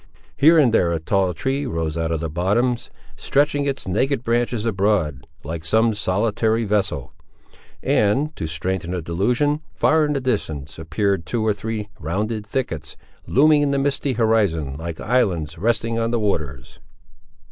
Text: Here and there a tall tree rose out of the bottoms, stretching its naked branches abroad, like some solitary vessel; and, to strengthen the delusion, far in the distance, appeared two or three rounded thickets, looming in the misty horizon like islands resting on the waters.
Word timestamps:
Here 0.35 0.57
and 0.57 0.73
there 0.73 0.91
a 0.93 0.99
tall 0.99 1.31
tree 1.35 1.67
rose 1.67 1.95
out 1.95 2.11
of 2.11 2.21
the 2.21 2.27
bottoms, 2.31 2.89
stretching 3.15 3.65
its 3.65 3.87
naked 3.87 4.23
branches 4.23 4.65
abroad, 4.65 5.27
like 5.43 5.63
some 5.63 5.93
solitary 5.93 6.63
vessel; 6.63 7.13
and, 7.83 8.35
to 8.35 8.47
strengthen 8.47 8.89
the 8.93 9.03
delusion, 9.03 9.61
far 9.75 10.03
in 10.05 10.13
the 10.13 10.19
distance, 10.19 10.79
appeared 10.79 11.27
two 11.27 11.45
or 11.45 11.53
three 11.53 11.87
rounded 11.99 12.47
thickets, 12.47 12.97
looming 13.27 13.61
in 13.61 13.69
the 13.69 13.77
misty 13.77 14.13
horizon 14.13 14.75
like 14.75 14.99
islands 14.99 15.59
resting 15.59 15.99
on 15.99 16.09
the 16.09 16.19
waters. 16.19 16.79